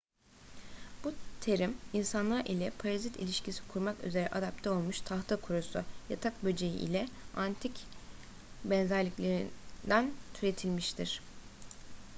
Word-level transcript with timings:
bu 1.03 1.11
terim 1.41 1.77
insanlar 1.93 2.45
ile 2.45 2.69
parazit 2.69 3.17
ilişkisi 3.19 3.67
kurmak 3.67 4.03
üzere 4.03 4.29
adapte 4.29 4.69
olmuş 4.69 5.01
tahtakurusu 5.01 5.83
yatak 6.09 6.43
böceği 6.43 6.79
ile 6.79 7.07
antik 7.35 7.79
benzerliklerinden 8.65 10.11
türetilmiştir 10.33 11.21